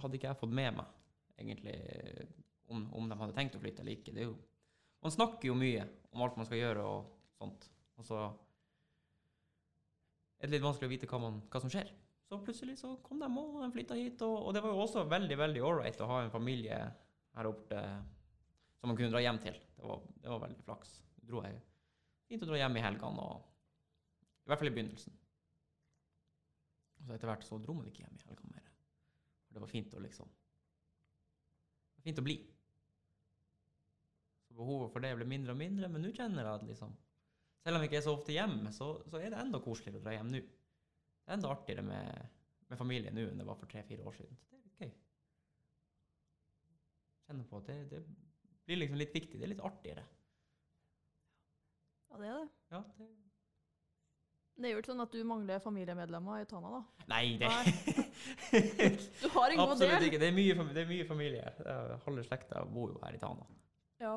[0.03, 0.89] hadde ikke jeg fått med meg,
[1.39, 1.75] egentlig,
[2.71, 4.13] om, om de hadde tenkt å flytte eller ikke.
[4.15, 4.35] Det er jo
[5.05, 7.67] man snakker jo mye om alt man skal gjøre og sånt.
[7.99, 8.23] Og så
[10.39, 11.91] er det litt vanskelig å vite hva, man, hva som skjer.
[12.25, 14.23] Så plutselig så kom de og de flytta hit.
[14.25, 16.79] Og, og det var jo også veldig veldig ålreit å ha en familie
[17.35, 17.83] her oppe
[18.79, 19.59] som man kunne dra hjem til.
[19.77, 20.97] Det var, det var veldig flaks.
[21.25, 21.61] Dro jeg
[22.25, 25.21] fint å dra hjem i helgene, og i hvert fall i begynnelsen.
[26.97, 28.73] Og så etter hvert så dro man ikke hjem i helgene mer.
[29.45, 30.33] For det var fint å liksom
[32.05, 32.39] fint å bli.
[34.55, 36.93] Behovet for det ble mindre og mindre, men nå kjenner jeg at liksom
[37.65, 40.03] Selv om jeg ikke er så ofte hjemme, så, så er det enda koseligere å
[40.05, 40.41] dra hjem nå.
[40.45, 42.27] Det er enda artigere med,
[42.69, 44.37] med familie nå enn det var for tre-fire år siden.
[44.45, 44.91] Så det er gøy.
[44.91, 44.91] gøy.
[47.25, 48.03] Kjenner på at det, det
[48.69, 49.39] blir liksom litt viktig.
[49.41, 50.03] Det er litt artigere.
[52.11, 52.45] Ja, det er det.
[52.75, 53.09] Ja, det
[54.55, 56.83] Det er jo ikke sånn at du mangler familiemedlemmer i Tana, da.
[57.11, 57.49] Nei, det
[59.23, 60.05] Du har en god Absolutt del.
[60.11, 60.21] ikke.
[60.21, 61.49] Det er mye, det er mye familie.
[62.05, 63.49] Halve slekta bor jo her i Tana.
[64.05, 64.15] Ja.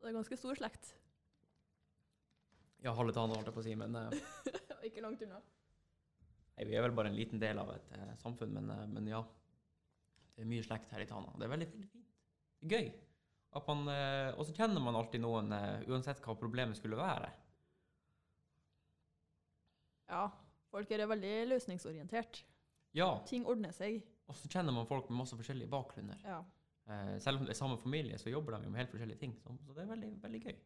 [0.00, 0.94] Det er ganske stor slekt.
[2.80, 4.14] Ja, halve Tana, holdt jeg på å si, men eh,
[4.88, 5.40] ikke langt unna.
[6.56, 9.10] Nei, vi er vel bare en liten del av et eh, samfunn, men, eh, men
[9.12, 9.20] ja.
[10.32, 11.34] Det er mye slekt her i Tana.
[11.36, 11.98] Det er veldig, fint.
[12.70, 12.88] Gøy.
[13.66, 17.28] Man, eh, og så kjenner man alltid noen, eh, uansett hva problemet skulle være.
[20.10, 20.28] Ja.
[20.70, 22.44] Folk er veldig løsningsorientert.
[22.94, 24.00] Ja, Ting ordner seg.
[24.30, 26.18] og så kjenner man folk med masse forskjellige bakgrunner.
[26.24, 26.40] Ja.
[26.90, 29.36] Eh, selv om det er samme familie, så jobber de jo med helt forskjellige ting.
[29.38, 30.56] Så, det er veldig, veldig gøy.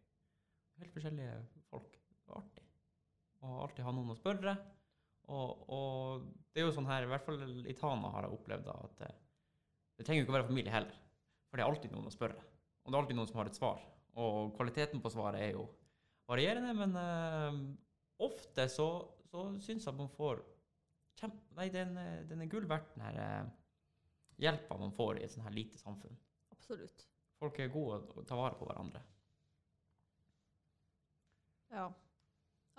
[0.81, 1.35] Helt forskjellige
[1.69, 1.99] folk.
[2.15, 2.65] Det er artig.
[3.45, 4.55] Og alltid ha noen å spørre.
[5.35, 8.67] Og, og det er jo sånn her, i hvert fall i Tana har jeg opplevd
[8.69, 9.19] da, at eh,
[9.99, 11.01] det trenger jo ikke å være familie heller.
[11.49, 12.45] For det er alltid noen å spørre.
[12.85, 13.85] Og det er alltid noen som har et svar.
[14.21, 15.67] Og kvaliteten på svaret er jo
[16.31, 17.61] varierende, men eh,
[18.25, 18.89] ofte så,
[19.29, 20.41] så syns jeg at man får
[21.21, 21.45] kjempe...
[21.59, 21.99] Nei, den,
[22.31, 23.21] den er gull verdt, den her
[24.41, 26.17] hjelpa man får i et sånn her lite samfunn.
[26.55, 27.07] Absolutt.
[27.41, 29.03] Folk er gode å ta vare på hverandre.
[31.75, 31.91] Ja.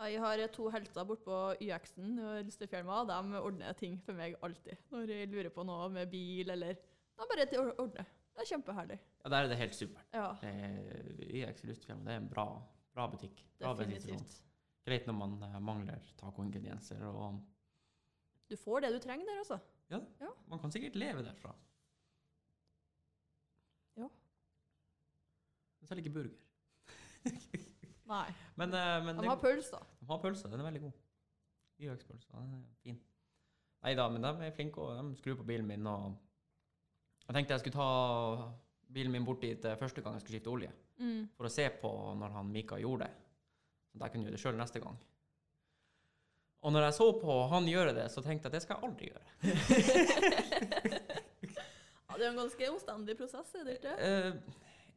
[0.05, 3.03] Jeg har to helter bortpå YX-en og Lystefjelma.
[3.07, 4.79] De ordner ting for meg alltid.
[4.91, 6.75] Når jeg lurer på noe med bil eller
[7.15, 8.03] De bare til å ordne.
[8.35, 8.97] Det er kjempeherlig.
[9.23, 10.09] Ja, der er det helt supert.
[10.11, 12.49] Ja, er, YX i det er en bra,
[12.91, 13.39] bra butikk.
[13.61, 14.41] Bra definitivt.
[14.85, 17.39] Greit når man eh, mangler tacoingredienser, og
[18.51, 19.57] Du får det du trenger der, altså.
[20.49, 21.53] Man kan sikkert leve derfra.
[23.97, 24.07] Ja.
[25.79, 26.35] Men selv ikke burger.
[28.13, 28.27] Nei.
[28.55, 29.81] Men, eh, men De har pølser.
[29.99, 30.49] de har pølser.
[30.49, 30.91] den er veldig god.
[31.79, 32.99] YX-pølse, den er fin.
[33.83, 36.15] Nei da, men de er flinke, og de skrur på bilen min, og
[37.27, 38.53] jeg tenkte jeg skulle ta
[38.95, 40.71] bilen min bort dit eh, første gang jeg skulle skifte olje.
[40.95, 41.25] Mm.
[41.35, 43.15] for å se på når han Mika gjorde det.
[43.91, 44.95] Så jeg kunne gjøre det sjøl neste gang.
[46.65, 48.83] Og når jeg så på han gjøre det, så tenkte jeg at det skal jeg
[48.89, 49.29] aldri gjøre.
[52.15, 53.93] Ja, det er en ganske omstendig prosess, er det ikke?
[53.99, 54.35] Eh,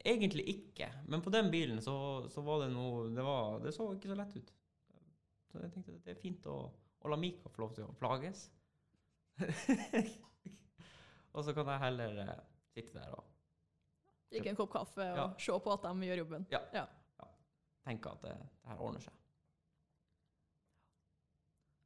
[0.06, 1.94] egentlig ikke, men på den bilen så,
[2.30, 4.52] så var det noe det, var, det så ikke så lett ut.
[5.50, 6.54] Så jeg tenkte at det er fint å,
[7.02, 8.44] å la Mika få lov til å plages.
[11.34, 12.38] og så kan jeg heller eh,
[12.76, 13.26] sitte der og
[14.28, 15.26] Drikke en kopp kaffe og Ja.
[15.40, 16.46] se på at de gjør jobben.
[16.54, 16.86] Ja,
[17.88, 19.17] tenke at det, det her ordner seg.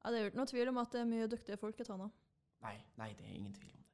[0.03, 1.87] Ja, det er jo ikke noe tvil om at det er mye dyktige folk i
[1.87, 2.09] Tana.
[2.63, 3.91] Nei, nei, det er ingen tvil om det.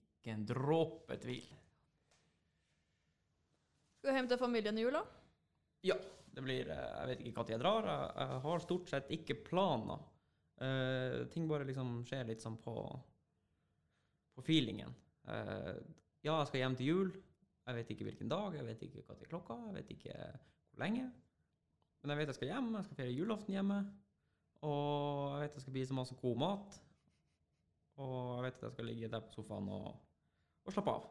[0.00, 1.46] Ikke en dråpe tvil.
[3.98, 5.00] Skal du hjem til familien i jula?
[6.34, 7.88] Det blir, eh, Jeg vet ikke når jeg drar.
[7.88, 10.10] Jeg, har stort sett ikke planer.
[10.54, 12.74] Uh, ting bare liksom skjer litt sånn på,
[14.36, 14.92] på feelingen.
[15.26, 15.74] Uh,
[16.22, 17.10] ja, jeg skal hjem til jul.
[17.64, 21.08] Jeg vet ikke hvilken dag, jeg vet ikke er klokka, jeg vet ikke hvor lenge.
[22.04, 23.76] Men jeg vet jeg skal hjem, jeg skal feire julaften hjemme.
[24.68, 26.74] Og jeg vet jeg skal spise masse god mat.
[28.04, 29.86] Og jeg vet at jeg skal ligge der på sofaen og,
[30.68, 31.06] og slappe av.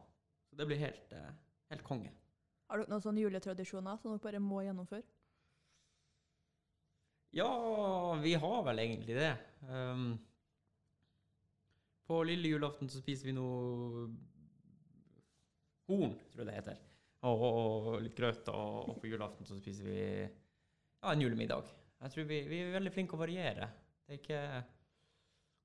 [0.52, 1.32] Så det blir helt, eh,
[1.74, 2.12] helt konge.
[2.70, 5.08] Har dere noen sånne juletradisjoner som dere bare må gjennomføre?
[7.34, 7.50] Ja,
[8.22, 9.32] vi har vel egentlig det.
[9.66, 10.12] Um,
[12.06, 14.06] på lille julaften så spiser vi noe
[15.90, 16.86] horn, tror jeg det heter.
[17.26, 18.46] Og, og litt grøt.
[18.54, 20.06] Og, og på julaften så spiser vi
[21.04, 21.70] ja, en julemiddag.
[22.04, 23.70] Jeg tror vi, vi er veldig flinke å variere.
[24.04, 24.42] Det er ikke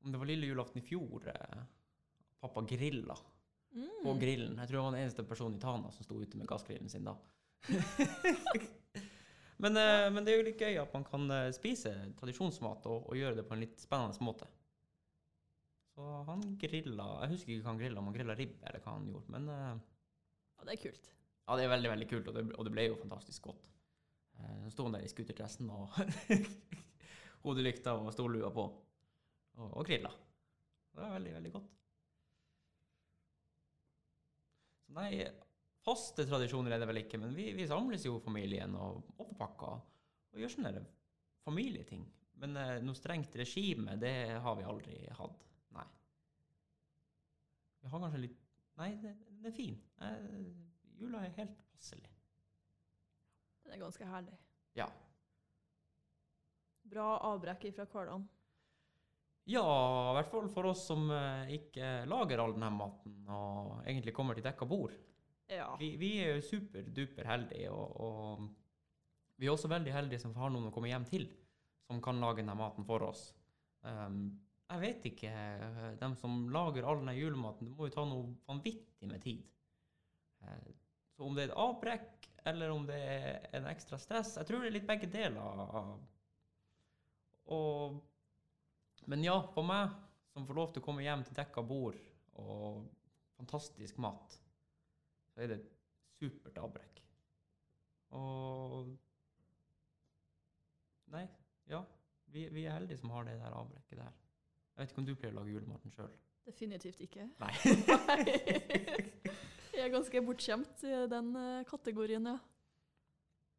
[0.05, 1.63] Om det var lille julaften i fjor eh,
[2.43, 3.17] Pappa grilla
[3.69, 3.89] Mm.
[4.03, 4.55] på grillen.
[4.57, 7.05] Jeg tror jeg var den eneste personen i Tana som sto ute med gassgrillen sin
[7.05, 7.13] da.
[9.63, 13.11] men, eh, men det er jo litt gøy at man kan eh, spise tradisjonsmat og,
[13.11, 14.49] og gjøre det på en litt spennende måte.
[15.93, 18.95] Så han grilla Jeg husker ikke hva han grilla, om han grilla ribbe eller hva
[18.97, 19.35] han gjorde.
[19.37, 21.11] Men Ja, det er kult.
[21.45, 23.69] ja, det er veldig veldig kult, og det, og det ble jo fantastisk godt.
[24.39, 25.99] Eh, Så sto han der i scooterdressen og
[27.47, 30.11] hodelykta og stollua på og, og grilla.
[30.95, 31.75] Det var veldig, veldig godt.
[34.87, 35.11] Så nei,
[35.85, 40.41] faste tradisjoner er det vel ikke, men vi, vi samles jo familien og overpakker og
[40.43, 40.85] gjør sånne
[41.47, 42.07] familieting.
[42.39, 45.47] Men eh, noe strengt regime, det har vi aldri hatt.
[45.75, 45.87] Nei.
[47.83, 48.45] Vi har kanskje litt
[48.79, 49.11] Nei, det,
[49.43, 49.75] er fin.
[51.01, 52.07] Jula er helt passelig.
[53.69, 54.35] Den er ganske herlig.
[54.79, 54.87] Ja.
[56.89, 58.25] Bra avbrekk fra hverdagen.
[59.49, 64.13] Ja, i hvert fall for oss som eh, ikke lager all denne maten og egentlig
[64.17, 64.97] kommer til dekka bord.
[65.49, 65.71] Ja.
[65.81, 70.53] Vi, vi er jo superduper heldige, og, og vi er også veldig heldige som har
[70.53, 71.29] noen å komme hjem til,
[71.89, 73.31] som kan lage denne maten for oss.
[73.85, 74.37] Um,
[74.69, 75.33] jeg vet ikke,
[76.01, 79.45] dem de som lager all denne julematen, det må jo ta noe vanvittig med tid.
[80.45, 80.69] Eh,
[81.17, 84.63] Så om det er et avbrekk, eller om det er en ekstra stress, jeg tror
[84.63, 85.65] det er litt begge deler.
[87.55, 87.99] Og,
[89.09, 89.95] men ja, for meg,
[90.33, 91.99] som får lov til å komme hjem til dekka bord
[92.39, 92.87] og
[93.39, 94.39] fantastisk mat,
[95.33, 95.69] så er det et
[96.19, 97.03] supert avbrekk.
[98.19, 98.97] Og
[101.09, 101.25] Nei,
[101.73, 101.81] ja.
[102.29, 104.17] Vi, vi er heldige som har det der avbrekket der.
[104.77, 106.11] Jeg vet ikke om du pleier å lage julematen sjøl?
[106.45, 107.25] Definitivt ikke.
[107.41, 107.55] Nei.
[109.79, 112.39] Jeg er ganske bortskjemt i den eh, kategorien, ja.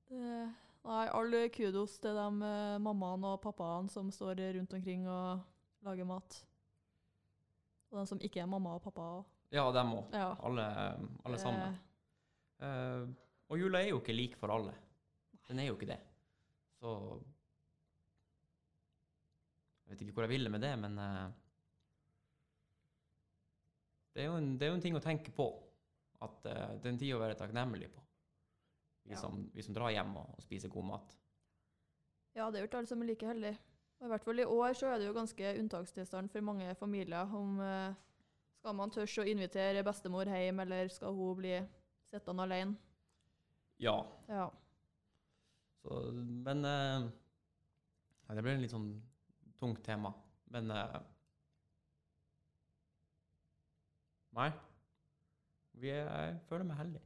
[0.09, 0.23] Det,
[0.89, 5.39] nei, all kudos til de eh, mammaene og pappaene som står rundt omkring og
[5.87, 6.41] lager mat.
[7.89, 9.05] Og de som ikke er mamma og pappa.
[9.21, 10.11] og- Ja, dem òg.
[10.13, 10.35] Ja.
[10.43, 10.65] Alle,
[11.25, 11.61] alle sammen.
[11.69, 11.85] Eh,
[12.59, 13.05] Eh,
[13.47, 14.73] og jula er jo ikke lik for alle.
[15.47, 15.99] Den er jo ikke det.
[16.81, 16.89] Så
[19.87, 21.31] Jeg vet ikke hvor jeg ville med det, men uh,
[24.13, 25.45] det, er en, det er jo en ting å tenke på.
[26.21, 28.03] At uh, er en tid å være takknemlig på.
[29.03, 29.21] Vi, Ja.
[29.21, 31.15] som, vi som drar hjem og, og spiser god mat.
[32.35, 33.57] Ja, det er jo ikke alle som er like heldige.
[33.99, 37.35] Og I hvert fall i år så er det jo ganske unntakstilstand for mange familier.
[37.35, 37.95] Om Uh,
[38.59, 41.53] skal man tørre å invitere bestemor hjem, eller skal hun bli
[42.09, 42.75] sittende alene?
[43.79, 43.95] Ja.
[44.27, 44.49] Ja.
[45.79, 45.99] Så,
[46.43, 47.07] men uh,
[48.27, 48.89] ja, Det blir en litt sånn
[49.59, 50.11] tungt tema.
[50.51, 50.99] Men uh,
[54.35, 54.51] Nei.
[55.79, 57.01] Vi er, jeg føler meg heldig.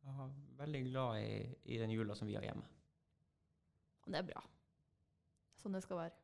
[0.00, 1.34] Jeg er veldig glad i,
[1.74, 2.64] i den jula som vi har hjemme.
[4.06, 4.42] Og det er bra.
[5.60, 6.16] Sånn det skal være.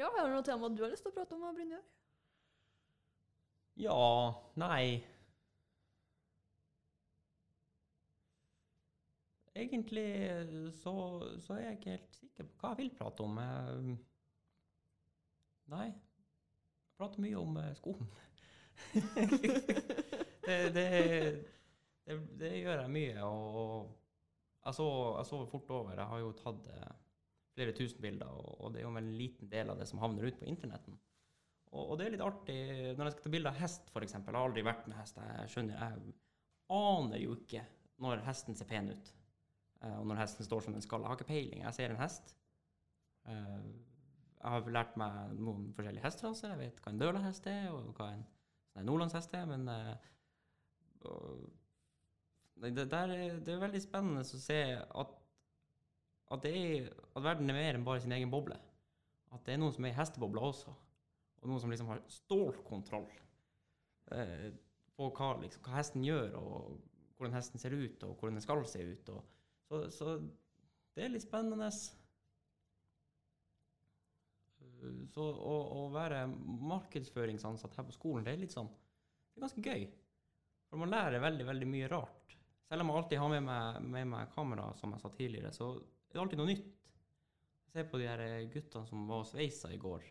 [0.00, 1.82] Ja, har du noe tema du har lyst til å prate om, Brynjar?
[3.80, 3.96] Ja,
[4.60, 5.00] nei
[9.60, 10.06] Egentlig
[10.78, 10.92] så,
[11.44, 13.40] så er jeg ikke helt sikker på hva jeg vil prate om.
[13.42, 13.88] Eh,
[15.70, 15.88] Nei.
[15.90, 18.10] Jeg prater mye om eh, skolen.
[20.46, 20.86] det, det,
[22.04, 25.94] det, det gjør jeg mye, og jeg så, jeg sover fort over.
[25.96, 26.96] Jeg har jo tatt eh,
[27.56, 30.40] flere tusen bilder, og, det er jo en liten del av det som havner ut
[30.40, 30.98] på internetten.
[31.70, 32.58] Og, og det er litt artig
[32.98, 34.16] når jeg skal ta bilde av hest, f.eks.
[34.16, 35.20] Jeg har aldri vært med hest.
[35.22, 36.16] Jeg skjønner, jeg
[36.80, 37.62] aner jo ikke
[38.00, 39.12] når hesten ser pen ut,
[39.84, 41.04] eh, og når hesten står som den skal.
[41.04, 41.64] Jeg har ikke peiling.
[41.68, 42.34] Jeg ser en hest.
[44.40, 46.54] Jeg har lært meg noen forskjellige hesteraser.
[46.54, 48.22] Jeg vet hva en dølahest er, og hva en
[48.72, 50.06] sånn nordlandshest er, men eh,
[51.10, 51.48] og,
[52.60, 55.12] det, der er, det er veldig spennende å se at,
[56.34, 58.56] at, er, at verden er mer enn bare sin egen boble.
[59.30, 60.74] At det er noen som er i hestebobla også.
[61.40, 63.06] Og noen som liksom har stålkontroll
[64.16, 64.50] eh,
[64.96, 66.80] på hva, liksom, hva hesten gjør, og
[67.16, 69.12] hvordan hesten ser ut, og hvordan den skal se ut.
[69.14, 69.22] Og,
[69.68, 70.16] så, så
[70.96, 71.70] det er litt spennende.
[75.12, 76.22] Så å, å være
[76.70, 79.86] markedsføringsansatt her på skolen, det er litt sånn Det er ganske gøy.
[80.70, 82.36] For man lærer veldig, veldig mye rart.
[82.70, 85.72] Selv om jeg alltid har med meg, med meg kamera, som jeg sa tidligere, så
[85.74, 86.68] er det alltid noe nytt.
[87.70, 90.06] Se på de her guttene som var og sveisa i går.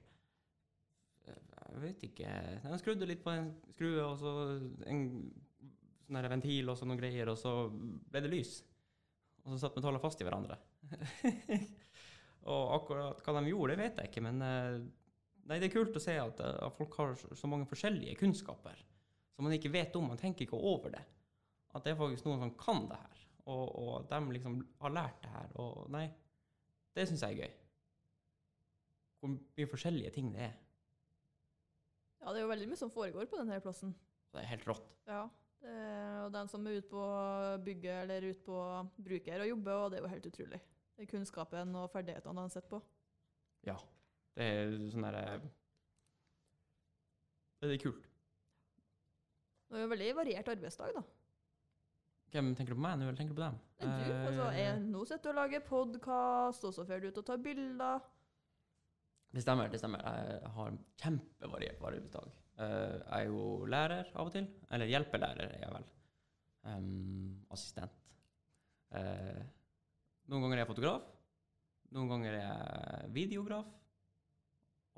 [1.29, 2.29] Jeg vet ikke
[2.63, 4.33] De skrudde litt på en skrue, og så
[4.89, 5.03] en
[6.09, 8.57] sånn ventil og så noen greier, og så ble det lys.
[9.45, 10.57] Og så satt metallene fast i hverandre.
[12.47, 14.79] og akkurat hva de gjorde, det vet jeg ikke, men eh,
[15.49, 18.83] Nei, det er kult å se at, eh, at folk har så mange forskjellige kunnskaper
[19.33, 20.11] som man ikke vet om.
[20.11, 21.01] Man tenker ikke over det.
[21.73, 25.21] At det er faktisk noen som kan det her, og, og de liksom har lært
[25.23, 25.51] det her.
[25.63, 26.05] Og nei,
[26.97, 27.55] det syns jeg er gøy.
[29.19, 30.57] Hvor mye forskjellige ting det er.
[32.19, 33.93] Ja, det er jo veldig mye som foregår på denne plassen.
[34.33, 34.91] Det er helt rått.
[35.09, 35.23] Ja.
[35.59, 35.77] Det,
[36.23, 37.05] og den som er ute på
[37.65, 38.59] bygget eller ute på
[39.07, 40.59] bruker og jobber, og det er jo helt utrolig.
[41.07, 42.81] Kunnskapen og ferdighetene han sitter på.
[43.67, 43.75] Ja.
[44.35, 45.39] Det er sånn derre
[47.59, 48.05] Det er kult.
[49.69, 51.03] Det er jo en veldig variert arbeidsdag, da.
[52.33, 53.57] Hvem tenker du på meg nå, eller tenker du på dem?
[53.81, 54.13] Er du.
[54.29, 57.25] Altså, Eh, jeg nå sitter du og lager podkast, og så drar du ut og
[57.25, 57.99] tar bilder.
[59.33, 59.69] Det stemmer.
[59.69, 60.01] det stemmer.
[60.01, 62.31] Jeg har en kjempevariert arbeidsdag.
[62.57, 64.47] Eh, Jeg er jo lærer av og til.
[64.71, 65.85] Eller hjelpelærer er jeg vel.
[66.63, 67.91] Um, assistent.
[68.91, 69.43] Eh,
[70.29, 71.07] noen ganger er jeg fotograf.
[71.95, 73.69] Noen ganger er jeg videograf.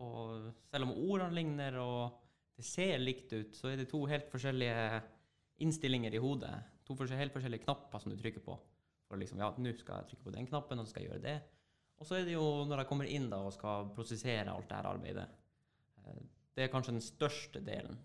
[0.02, 2.18] Og selv om ordene ligner og
[2.58, 5.02] det ser likt ut, så er det to helt forskjellige
[5.64, 6.54] innstillinger i hodet.
[6.88, 8.58] To helt forskjellige knapper som du trykker på.
[9.08, 11.26] For liksom, ja, nå skal jeg trykke på den knappen, og så skal jeg gjøre
[11.26, 11.38] det.
[12.02, 14.78] Og så er det jo når jeg kommer inn da og skal prosessere alt det
[14.78, 15.28] her arbeidet.
[16.02, 16.22] eh,
[16.56, 18.00] Det er kanskje den største delen.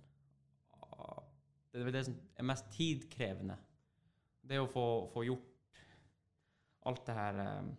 [1.72, 3.56] Det er det som er mest tidkrevende.
[4.46, 5.55] Det å få, få gjort
[6.90, 7.74] alt det her eh,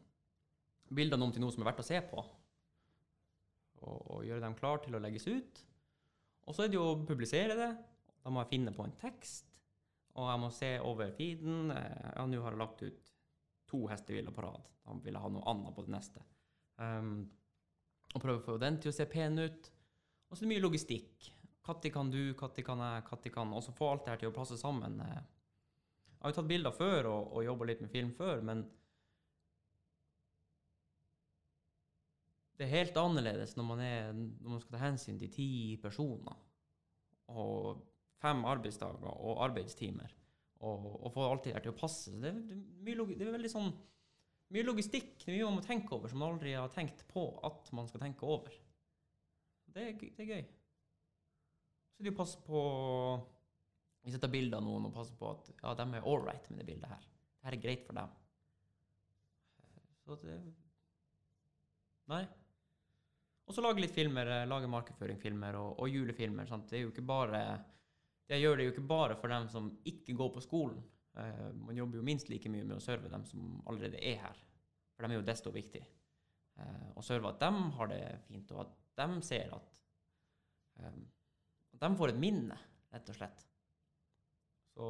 [0.87, 2.21] Bildene om til noe som er verdt å se på.
[3.83, 5.59] Og, og gjøre dem klare til å legges ut.
[6.47, 7.69] Og så er det jo å publisere det.
[8.23, 9.51] Da må jeg finne på en tekst.
[10.15, 11.73] Og jeg må se over feeden.
[11.75, 13.11] Eh, Ja, nå har jeg lagt ut
[13.67, 14.63] to hestehviler på rad.
[14.87, 16.23] Da vil jeg ha noe annet på det neste.
[16.79, 17.25] Um,
[18.15, 19.71] og prøve å få den til å se pen ut.
[20.31, 21.33] Og så er det mye logistikk.
[21.67, 24.31] Når kan du, når kan jeg, når kan Og så få alt det her til
[24.31, 25.01] å passe sammen.
[25.03, 25.19] eh.
[26.15, 28.63] Jeg har jo tatt bilder før og, og jobba litt med film før, men
[32.57, 35.47] det er helt annerledes når man, er, når man skal ta hensyn til ti
[35.81, 36.37] personer
[37.29, 37.83] og
[38.21, 40.13] fem arbeidsdager og arbeidstimer
[40.65, 42.09] og, og få alt det der til å passe.
[42.15, 43.69] Så det, er- mye, logi- det er veldig sånn
[44.55, 47.27] mye logistikk, det er mye man må tenke over som man aldri har tenkt på
[47.45, 48.53] at man skal tenke over.
[49.75, 50.45] Det er, det er gøy.
[51.97, 52.61] Så det å passe på
[54.05, 56.61] Hvis jeg tar av noen og passer på at ja, de er all right med
[56.61, 57.01] det bildet her.
[57.03, 58.13] Det her er greit for dem.
[60.07, 60.37] Så det
[62.07, 62.21] Nei.
[63.47, 66.47] Og så lage litt filmer, eh, lage markedsføringsfilmer og, og julefilmer.
[66.49, 66.67] Sant?
[66.69, 67.41] Det er jo ikke bare
[68.27, 70.79] jeg gjør det jo ikke bare for dem som ikke går på skolen.
[71.17, 74.41] Uh, man jobber jo minst like mye med å serve dem som allerede er her.
[74.93, 75.81] For de er jo desto viktig.
[76.59, 79.79] Uh, å serve at de har det fint, og at de ser at
[80.81, 81.05] um,
[81.77, 82.55] At de får et minne,
[82.93, 83.43] rett og slett.
[84.73, 84.87] Så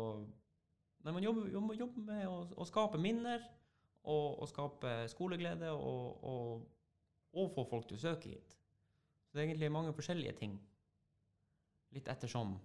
[1.04, 3.44] nei, man jobber, jobber, jobber med å, å skape minner,
[4.08, 6.64] og, å skape skoleglede, og, og,
[7.38, 8.56] og få folk til å søke hit.
[9.28, 10.56] Så det er egentlig mange forskjellige ting.
[11.96, 12.56] Litt ettersom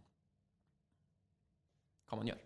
[2.08, 2.40] hva man gjør.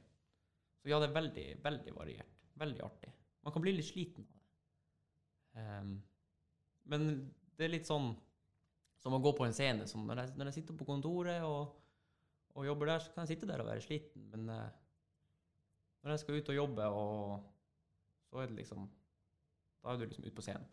[0.83, 2.43] Så ja, det er veldig, veldig variert.
[2.61, 3.12] Veldig artig.
[3.43, 4.45] Man kan bli litt sliten av det.
[5.57, 5.97] Um,
[6.93, 7.07] men
[7.57, 8.12] det er litt sånn
[9.03, 9.87] som å gå på en scene.
[9.87, 11.75] Når, jeg, når jeg sitter på kontoret og,
[12.55, 14.29] og jobber der, så kan jeg sitte der og være sliten.
[14.33, 14.69] Men uh,
[16.03, 17.53] når jeg skal ut og jobbe, og,
[18.31, 18.87] så er det liksom
[19.83, 20.67] Da er du liksom ute på scenen.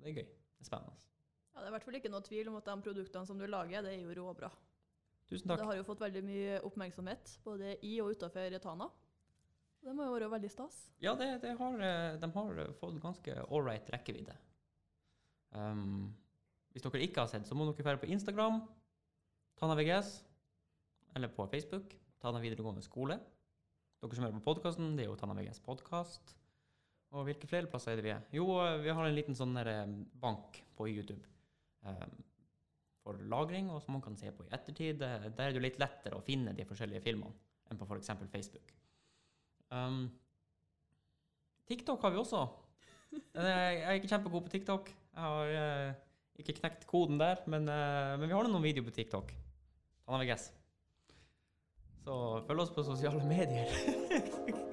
[0.00, 0.28] Det er gøy.
[0.28, 1.06] Det er spennende.
[1.54, 3.46] Ja, det er i hvert fall ikke noe tvil om at de produktene som du
[3.48, 4.50] lager, det er jo råbra.
[5.26, 5.62] Tusen takk.
[5.62, 8.90] Det har jo fått veldig mye oppmerksomhet, både i og utenfor Tana.
[9.86, 10.76] Det må jo være veldig stas.
[11.02, 14.36] Ja, det, det har, eh, de har fått ganske ålreit rekkevidde.
[15.56, 16.14] Um,
[16.74, 18.60] hvis dere ikke har sett, så må dere være på Instagram,
[19.56, 20.10] Tana VGS,
[21.16, 23.18] eller på Facebook, Tana videregående skole.
[24.02, 26.36] Dere som hører på podkasten, det er jo Tana VGS podkast.
[27.16, 28.26] Og hvilke flere plasser er det vi er?
[28.36, 29.84] Jo, eh, vi har en liten sånn eh,
[30.20, 31.24] bank på YouTube
[31.88, 32.18] um,
[33.00, 35.00] for lagring, og som man kan se på i ettertid.
[35.00, 37.32] Der er det jo litt lettere å finne de forskjellige filmene
[37.70, 38.12] enn på f.eks.
[38.30, 38.74] Facebook.
[39.72, 40.04] Um,
[41.66, 42.44] TikTok har vi også.
[43.34, 44.90] Jeg er ikke kjempegod på TikTok.
[45.16, 45.96] Jeg har eh,
[46.42, 49.32] ikke knekt koden der, men, eh, men vi har noen videoer på TikTok.
[52.04, 54.62] Så følg oss på sosiale medier.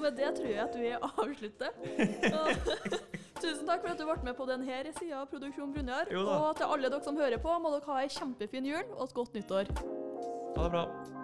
[0.00, 1.74] Og med det tror jeg at vi avslutter.
[3.42, 6.08] Tusen takk for for at du ble med på denne sida av Produksjon Brunjar.
[6.16, 9.16] Og til alle dere som hører på, må dere ha ei kjempefin jul og et
[9.20, 9.74] godt nyttår.
[10.56, 11.19] Ha det bra.